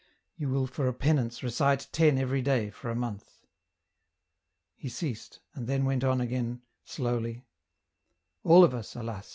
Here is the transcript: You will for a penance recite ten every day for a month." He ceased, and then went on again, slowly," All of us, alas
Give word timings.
You 0.35 0.49
will 0.49 0.65
for 0.65 0.87
a 0.87 0.95
penance 0.95 1.43
recite 1.43 1.87
ten 1.91 2.17
every 2.17 2.41
day 2.41 2.71
for 2.71 2.89
a 2.89 2.95
month." 2.95 3.45
He 4.75 4.89
ceased, 4.89 5.41
and 5.53 5.67
then 5.67 5.85
went 5.85 6.03
on 6.03 6.19
again, 6.19 6.63
slowly," 6.83 7.45
All 8.43 8.63
of 8.63 8.73
us, 8.73 8.95
alas 8.95 9.29